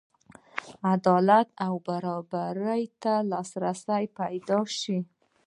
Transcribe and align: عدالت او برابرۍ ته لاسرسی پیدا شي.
عدالت 0.93 1.47
او 1.65 1.73
برابرۍ 1.87 2.83
ته 3.01 3.13
لاسرسی 3.29 4.03
پیدا 4.17 4.59
شي. 4.79 4.97